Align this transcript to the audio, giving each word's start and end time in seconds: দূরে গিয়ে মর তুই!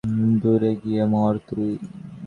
দূরে 0.41 0.71
গিয়ে 0.81 1.03
মর 1.13 1.33
তুই! 1.47 1.71